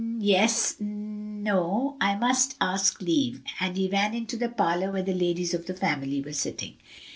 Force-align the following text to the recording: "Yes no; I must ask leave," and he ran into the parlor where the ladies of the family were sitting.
"Yes 0.17 0.77
no; 0.79 1.95
I 2.01 2.15
must 2.15 2.55
ask 2.59 3.03
leave," 3.03 3.43
and 3.59 3.77
he 3.77 3.87
ran 3.87 4.15
into 4.15 4.35
the 4.35 4.49
parlor 4.49 4.91
where 4.91 5.03
the 5.03 5.13
ladies 5.13 5.53
of 5.53 5.67
the 5.67 5.75
family 5.75 6.21
were 6.23 6.33
sitting. 6.33 6.73